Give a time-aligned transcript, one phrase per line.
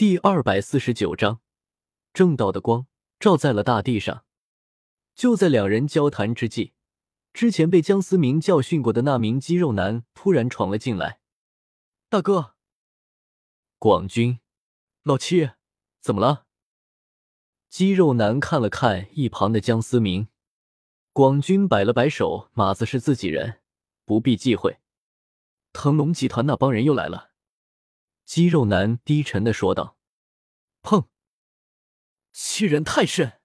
[0.00, 1.42] 第二百四十九章，
[2.14, 2.86] 正道的光
[3.18, 4.24] 照在了大地上。
[5.14, 6.72] 就在两人交谈之际，
[7.34, 11.20] 之前被江思明教训过的那名肌肉男突然闯了进来。
[12.08, 12.54] 大哥，
[13.78, 14.40] 广军，
[15.02, 15.50] 老七，
[16.00, 16.46] 怎么了？
[17.68, 20.28] 肌肉男看了看一旁的江思明，
[21.12, 23.60] 广军摆了摆手：“马子是自己人，
[24.06, 24.78] 不必忌讳。”
[25.74, 27.29] 腾龙集团那帮人又来了。
[28.30, 29.96] 肌肉男低沉的说道
[30.84, 31.08] ：“砰！
[32.30, 33.40] 欺人太甚，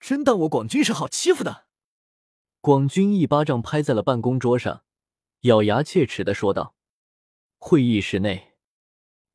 [0.00, 1.66] 真当我广军是好欺负的？”
[2.62, 4.86] 广军一巴掌拍在了办公桌上，
[5.42, 6.74] 咬牙切齿的说道
[7.60, 8.54] ：“会议室内，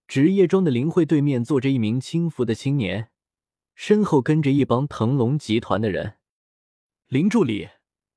[0.08, 3.12] 职业装的林慧对面坐着一名轻浮的青年，
[3.76, 6.17] 身后跟着一帮腾龙集团的人。
[7.05, 7.70] 林助理，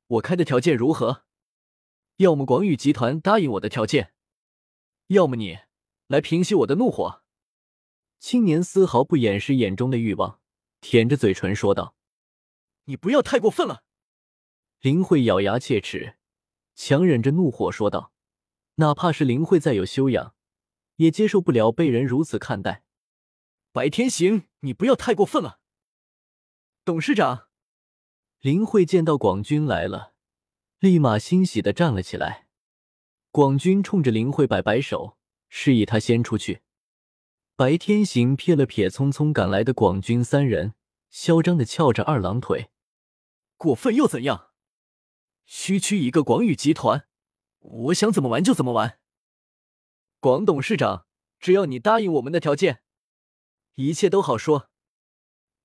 [0.07, 1.27] 我开的条件如何？
[2.17, 4.15] 要么广宇集团答应我的条件，
[5.09, 5.59] 要么你。”
[6.11, 7.23] 来平息我的怒火。
[8.19, 10.41] 青年丝毫不掩饰眼中的欲望，
[10.81, 11.95] 舔着嘴唇说道
[12.87, 13.85] ：“你不要太过分了。”
[14.83, 16.17] 林慧咬牙切齿，
[16.75, 18.13] 强忍着怒火说道
[18.77, 20.35] ：“哪怕是林慧再有修养，
[20.97, 22.83] 也接受不了被人如此看待。”
[23.71, 25.61] 白天行，你不要太过分了。
[26.85, 27.47] 董事长，
[28.41, 30.15] 林慧见到广军来了，
[30.81, 32.49] 立马欣喜的站了起来。
[33.31, 35.20] 广军冲着林慧摆摆手。
[35.51, 36.63] 示意他先出去。
[37.55, 40.73] 白天行瞥了瞥匆匆赶来的广军三人，
[41.11, 42.71] 嚣张的翘着二郎腿。
[43.59, 44.53] 过分又怎样？
[45.45, 47.07] 区区一个广宇集团，
[47.59, 48.99] 我想怎么玩就怎么玩。
[50.21, 51.05] 广董事长，
[51.39, 52.81] 只要你答应我们的条件，
[53.75, 54.71] 一切都好说。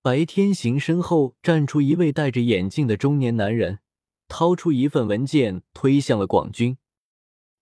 [0.02, 3.80] 白天行身后站出一位戴着眼镜的中年男人，
[4.28, 6.78] 掏出一份文件推向了广军。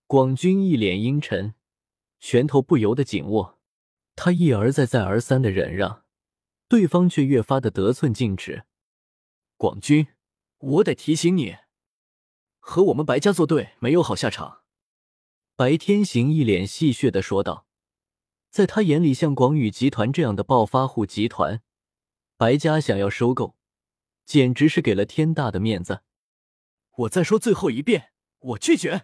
[0.06, 1.54] 广军一脸阴沉。
[2.26, 3.58] 拳头不由得紧握，
[4.16, 6.04] 他一而再、再而三的忍让，
[6.68, 8.64] 对方却越发的得寸进尺。
[9.58, 10.06] 广军，
[10.58, 11.56] 我得提醒你，
[12.58, 14.62] 和我们白家作对没有好下场。
[15.54, 17.66] 白天行一脸戏谑的说道，
[18.48, 21.60] 在他眼里，像广宇集团这样的暴发户集团，
[22.38, 23.54] 白家想要收购，
[24.24, 26.00] 简直是给了天大的面子。
[26.96, 29.02] 我再说最后一遍，我拒绝。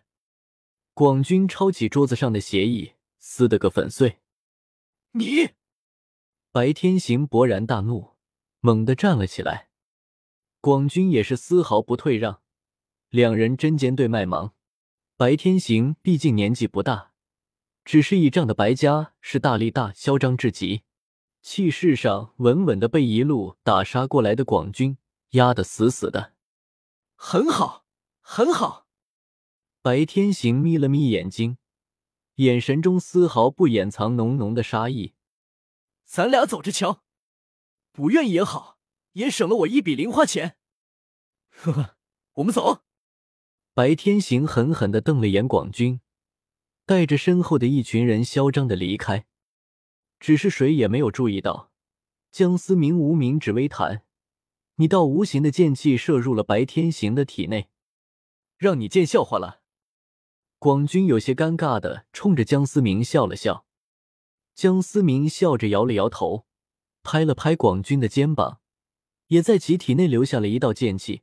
[0.95, 2.95] 广军抄起桌子上的协议。
[3.33, 4.19] 撕得个粉碎！
[5.13, 5.51] 你，
[6.51, 8.17] 白天行勃然大怒，
[8.59, 9.71] 猛地站了起来。
[10.61, 12.43] 广军也是丝毫不退让，
[13.09, 14.53] 两人针尖对麦芒。
[15.17, 17.13] 白天行毕竟年纪不大，
[17.85, 20.83] 只是倚仗的白家是大力大，嚣张至极，
[21.41, 24.99] 气势上稳稳的被一路打杀过来的广军
[25.31, 26.33] 压得死死的。
[27.15, 27.87] 很好，
[28.21, 28.89] 很好。
[29.81, 31.59] 白天行眯了眯眼睛。
[32.41, 35.13] 眼神中丝毫不掩藏浓浓的杀意。
[36.07, 37.03] 咱俩走着瞧，
[37.93, 38.79] 不愿意也好，
[39.13, 40.57] 也省了我一笔零花钱。
[41.51, 41.97] 呵呵，
[42.37, 42.83] 我们走。
[43.75, 46.01] 白天行狠狠的瞪了眼广军，
[46.87, 49.27] 带着身后的一群人嚣张的离开。
[50.19, 51.71] 只是谁也没有注意到，
[52.31, 54.03] 江思明无名指微弹，
[54.77, 57.69] 你道无形的剑气射入了白天行的体内，
[58.57, 59.60] 让你见笑话了。
[60.61, 63.65] 广军有些尴尬的冲着江思明笑了笑，
[64.55, 66.45] 江思明笑着摇了摇头，
[67.03, 68.61] 拍了拍广军的肩膀，
[69.29, 71.23] 也在其体内留下了一道剑气，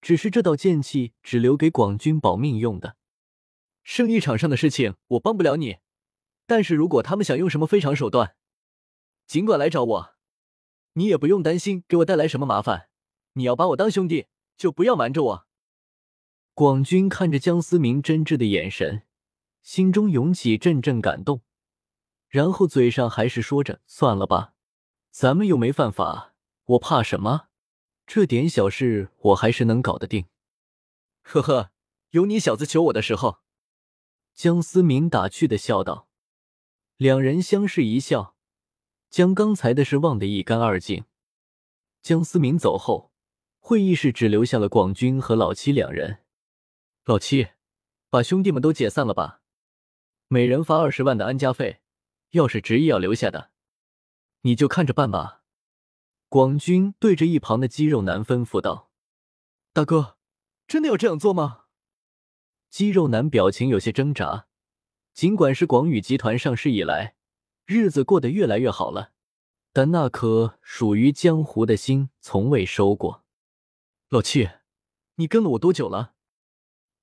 [0.00, 2.96] 只是这道剑气只留给广军保命用的。
[3.84, 5.76] 生意场上的事情我帮不了你，
[6.44, 8.34] 但是如果他们想用什么非常手段，
[9.28, 10.14] 尽管来找我，
[10.94, 12.88] 你也不用担心给我带来什么麻烦。
[13.34, 15.45] 你要把我当兄弟，就不要瞒着我。
[16.56, 19.02] 广军看着江思明真挚的眼神，
[19.62, 21.42] 心中涌起阵阵感动，
[22.28, 24.54] 然后嘴上还是说着：“算了吧，
[25.10, 26.32] 咱们又没犯法，
[26.64, 27.48] 我怕什么？
[28.06, 30.24] 这点小事我还是能搞得定。”
[31.20, 31.72] 呵呵，
[32.12, 33.40] 有你小子求我的时候。”
[34.34, 36.08] 江思明打趣的笑道。
[36.96, 38.34] 两人相视一笑，
[39.10, 41.04] 将刚才的事忘得一干二净。
[42.00, 43.12] 江思明走后，
[43.58, 46.20] 会议室只留下了广军和老七两人。
[47.08, 47.50] 老七，
[48.10, 49.40] 把兄弟们都解散了吧，
[50.26, 51.80] 每人发二十万的安家费。
[52.30, 53.52] 要是执意要留下的，
[54.40, 55.44] 你就看着办吧。
[56.28, 58.90] 广军对着一旁的肌肉男吩咐道
[59.72, 60.18] ：“大哥，
[60.66, 61.66] 真的要这样做吗？”
[62.70, 64.48] 肌肉男表情有些挣扎。
[65.14, 67.14] 尽管是广宇集团上市以来，
[67.66, 69.12] 日子过得越来越好了，
[69.72, 73.24] 但那颗属于江湖的心从未收过。
[74.08, 74.50] 老七，
[75.14, 76.15] 你跟了我多久了？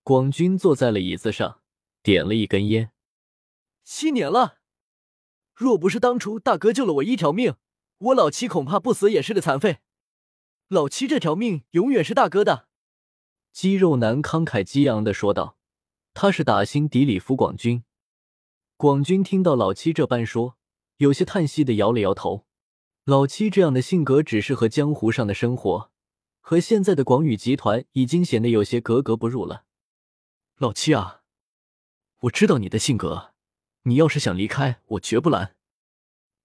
[0.03, 1.61] 广军坐在了椅子上，
[2.01, 2.91] 点了一根烟。
[3.85, 4.57] 七年了。
[5.55, 7.55] 若不是当初大哥救了我一条命，
[7.99, 9.77] 我老七恐怕不死也是个残废。
[10.67, 12.67] 老七这条命永远是大哥的。”
[13.53, 15.57] 肌肉男慷慨激昂的说道
[16.13, 17.85] ：“他是打心底里服广军。”
[18.75, 20.57] 广军听到老七这般说，
[20.97, 22.45] 有些叹息的摇了摇头。
[23.05, 25.91] 老七这样的性格只适合江湖上的生活，
[26.41, 29.63] 和现在的广宇集团已经显得有些格格不入了。
[30.57, 31.23] 老七啊，
[32.19, 33.33] 我知道你的性格，
[33.83, 35.55] 你要是想离开，我绝不拦。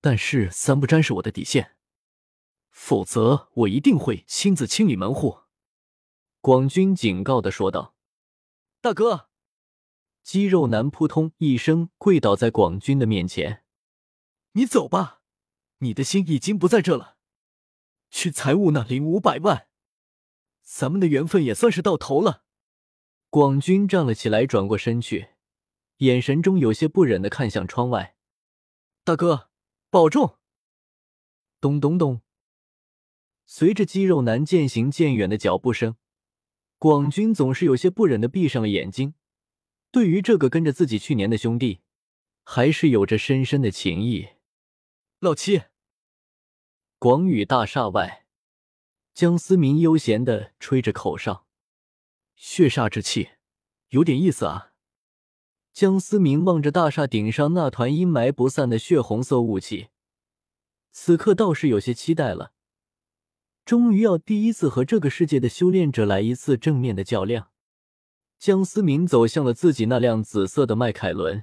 [0.00, 1.76] 但是三不沾是我的底线，
[2.70, 5.40] 否则我一定会亲自清理门户。
[6.40, 7.94] 广军警告的说道
[8.80, 9.28] ：“大哥！”
[10.24, 13.62] 肌肉男扑通一声跪倒在广军的面前
[14.52, 15.20] ：“你走吧，
[15.78, 17.18] 你的心已经不在这了。
[18.10, 19.68] 去财务那领五百万，
[20.62, 22.44] 咱们的缘分也算是到头了。”
[23.30, 25.28] 广军站了起来，转过身去，
[25.98, 28.16] 眼神中有些不忍的看向窗外
[29.04, 29.50] ：“大哥，
[29.90, 30.38] 保重！”
[31.60, 32.22] 咚咚咚，
[33.44, 35.96] 随着肌肉男渐行渐远的脚步声，
[36.78, 39.12] 广军总是有些不忍的闭上了眼睛。
[39.90, 41.80] 对于这个跟着自己去年的兄弟，
[42.44, 44.28] 还是有着深深的情谊。
[45.18, 45.64] 老七，
[46.98, 48.26] 广宇大厦外，
[49.12, 51.47] 江思明悠闲的吹着口哨，
[52.40, 53.30] 血煞之气，
[53.88, 54.70] 有点意思啊。
[55.72, 59.88] 江思明望着大厦顶上那团阴霾不散的血红色雾气，
[60.92, 62.52] 此刻倒是有些期待了。
[63.64, 67.50] 终于要第一次和这个世界的修炼者来一次正面的较量。
[68.38, 71.42] 江思明走向了自己那辆紫色的迈凯伦，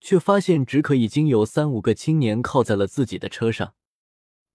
[0.00, 3.74] 却发现只可已经有三五个青年靠在了自己的车上，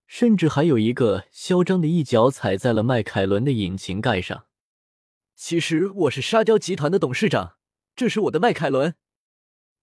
[0.07, 4.47] 甚至还有一个嚣张的一脚踩在了迈凯伦的引擎盖上。
[5.35, 7.57] 其实我是沙雕集团的董事长，
[7.95, 8.95] 这是我的迈凯伦。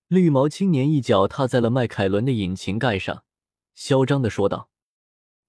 [0.06, 3.25] 绿毛青年一脚踏在了迈凯伦的引擎盖上，
[3.75, 4.70] 嚣张的说道。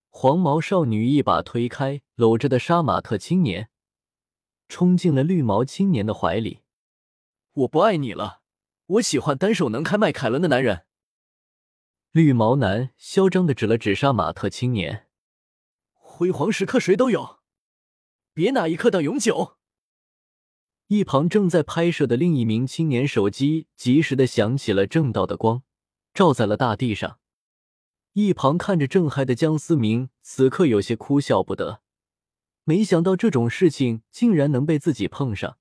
[0.09, 3.69] 黄毛少女一把推开搂着的杀马特青年。
[4.67, 6.61] 冲进了绿毛青年的怀里。
[7.53, 8.41] 我不爱你了，
[8.85, 10.85] 我喜欢单手能开迈凯伦的男人。
[12.11, 15.07] 绿毛男嚣张的指了指杀马特青年。
[15.93, 17.39] 辉煌时刻谁都有，
[18.33, 19.57] 别哪一刻当永久。
[20.91, 25.63] 一旁正在拍摄的另一名青年手机及时的响起了正道的光，
[26.13, 27.21] 照在了大地上。
[28.11, 31.81] 一旁看着正嗨的江思明，此刻有些哭笑不得。
[32.65, 35.57] 没想到这种事情竟然能被自己碰上，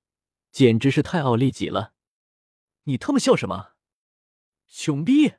[0.50, 1.92] 简直是太奥利给了！
[2.82, 3.74] 你他妈笑什么，
[4.66, 5.34] 穷逼！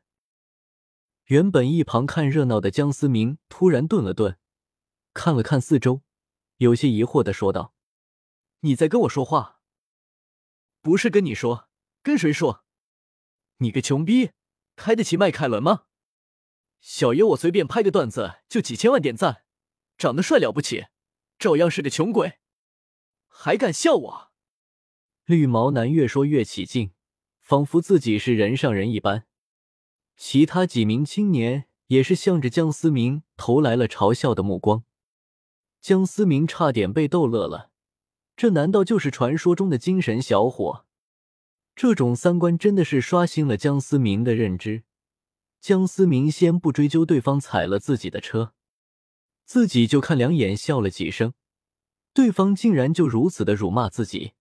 [1.26, 4.38] 原本一旁看热闹的江思明突然顿了顿，
[5.14, 6.02] 看了看四周，
[6.60, 7.74] 有些疑惑的说道
[8.64, 9.58] ：“你在跟我说话？
[10.82, 11.70] 不是跟你说，
[12.04, 12.64] 跟谁说？
[13.58, 14.32] 你个穷逼，
[14.76, 15.84] 开得起迈凯伦吗？
[16.80, 19.44] 小爷我随便拍个段子就几千万点赞，
[19.98, 20.88] 长得帅了不起。”
[21.42, 22.38] 照样是个穷鬼，
[23.28, 24.32] 还敢笑我？
[25.26, 26.94] 绿毛男越说越起劲，
[27.40, 29.26] 仿佛自己是人上人一般。
[30.16, 34.84] 其他几名青年也是向着江思明投来了嘲笑的目光。
[35.80, 37.71] 江思明差点被逗乐了，
[38.42, 40.84] 这难道就是传说中的精神小伙？
[41.76, 44.82] 这种三观真的是刷新了江思明的认知。
[45.60, 48.56] 江思明先不追究对方踩了自己的车。
[49.46, 51.36] 自己就看两眼，笑了几声，
[52.16, 54.34] 对方竟然就如此的辱骂自己，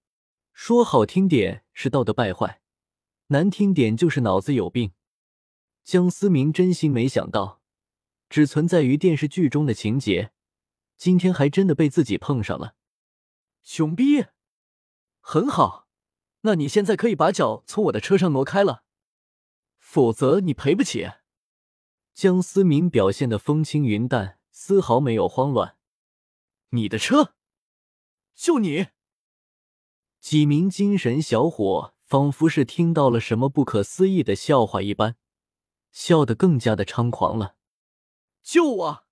[0.54, 2.62] 说好听点是道德败坏，
[3.26, 4.92] 难听点就是脑子有病。
[5.84, 7.60] 江思明真心没想到，
[8.30, 10.32] 只存在于电视剧中的情节，
[10.96, 12.76] 今天还真的被自己碰上了。
[13.62, 14.26] 熊逼，
[15.20, 15.88] 很好，
[16.42, 18.84] 那你现在可以把脚从我的车上挪开了，
[19.78, 21.10] 否则你赔不起。
[22.12, 24.38] 江思明表现的风轻云淡。
[24.52, 25.78] 丝毫没有慌乱。
[26.70, 27.34] 你的车，
[28.34, 28.88] 就你。
[30.20, 35.16] 几名精神小伙仿佛是听到了什么不可思议的笑话一般，
[35.92, 37.56] 笑得更加的猖狂了。
[38.42, 39.06] 救我！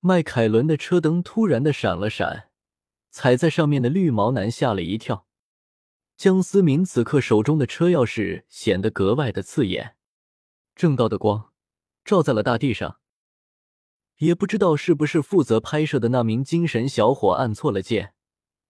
[0.00, 2.51] 迈凯伦的车灯突然的闪了闪，
[3.12, 5.28] 踩在上面的绿毛男吓了一跳。
[6.16, 9.96] 江思明此刻手中的车钥匙显得格外的刺眼，
[10.74, 11.52] 正道的光
[12.04, 12.98] 照在了大地上。
[14.18, 18.14] 也不知道是不是负责拍摄的那名精神小伙按错了键，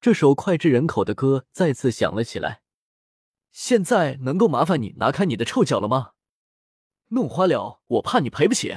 [0.00, 2.62] 这首脍炙人口的歌再次响了起来。
[3.50, 6.12] 现在能够麻烦你拿开你的臭脚了吗？
[7.08, 8.74] 弄花了，我怕你赔不起。